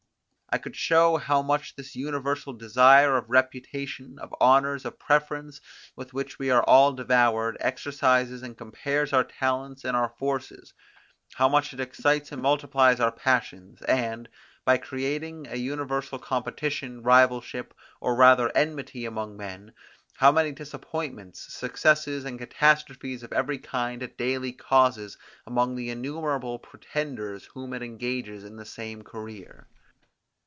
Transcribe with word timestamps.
I 0.53 0.57
could 0.57 0.75
show 0.75 1.15
how 1.15 1.41
much 1.41 1.75
this 1.77 1.95
universal 1.95 2.51
desire 2.51 3.15
of 3.15 3.29
reputation, 3.29 4.19
of 4.19 4.35
honours, 4.41 4.83
of 4.83 4.99
preference, 4.99 5.61
with 5.95 6.13
which 6.13 6.39
we 6.39 6.51
are 6.51 6.61
all 6.63 6.91
devoured, 6.91 7.55
exercises 7.61 8.43
and 8.43 8.57
compares 8.57 9.13
our 9.13 9.23
talents 9.23 9.85
and 9.85 9.95
our 9.95 10.09
forces: 10.09 10.73
how 11.35 11.47
much 11.47 11.71
it 11.73 11.79
excites 11.79 12.33
and 12.33 12.41
multiplies 12.41 12.99
our 12.99 13.13
passions; 13.13 13.81
and, 13.83 14.27
by 14.65 14.77
creating 14.77 15.47
an 15.47 15.57
universal 15.57 16.19
competition, 16.19 17.01
rivalship, 17.01 17.73
or 18.01 18.13
rather 18.13 18.51
enmity 18.53 19.05
among 19.05 19.37
men, 19.37 19.71
how 20.15 20.33
many 20.33 20.51
disappointments, 20.51 21.39
successes, 21.53 22.25
and 22.25 22.37
catastrophes 22.39 23.23
of 23.23 23.31
every 23.31 23.57
kind 23.57 24.03
it 24.03 24.17
daily 24.17 24.51
causes 24.51 25.17
among 25.47 25.75
the 25.75 25.89
innumerable 25.89 26.59
pretenders 26.59 27.45
whom 27.53 27.71
it 27.73 27.81
engages 27.81 28.43
in 28.43 28.57
the 28.57 28.65
same 28.65 29.01
career. 29.01 29.65